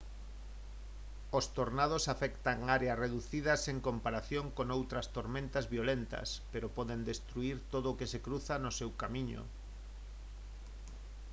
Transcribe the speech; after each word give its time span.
os 1.37 1.45
tornados 1.57 2.03
afectan 2.13 2.57
áreas 2.77 2.99
reducidas 3.05 3.61
en 3.73 3.77
comparación 3.87 4.45
con 4.57 4.67
outras 4.77 5.05
tormentas 5.17 5.65
violentas 5.75 6.27
pero 6.51 6.73
poden 6.77 7.01
destruír 7.11 7.57
todo 7.73 7.87
o 7.89 7.97
que 7.99 8.07
se 8.11 8.19
cruza 8.25 8.55
no 8.63 8.71
seu 8.79 8.89
camiño 9.01 9.41